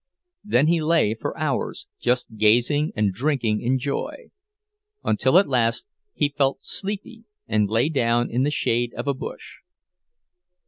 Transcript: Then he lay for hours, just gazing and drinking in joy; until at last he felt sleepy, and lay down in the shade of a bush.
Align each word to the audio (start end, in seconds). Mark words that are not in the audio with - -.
Then 0.43 0.65
he 0.65 0.81
lay 0.81 1.13
for 1.13 1.37
hours, 1.37 1.85
just 1.99 2.35
gazing 2.35 2.91
and 2.95 3.13
drinking 3.13 3.61
in 3.61 3.77
joy; 3.77 4.29
until 5.03 5.37
at 5.37 5.47
last 5.47 5.85
he 6.15 6.33
felt 6.35 6.63
sleepy, 6.63 7.25
and 7.47 7.69
lay 7.69 7.87
down 7.87 8.27
in 8.31 8.41
the 8.41 8.49
shade 8.49 8.95
of 8.95 9.07
a 9.07 9.13
bush. 9.13 9.59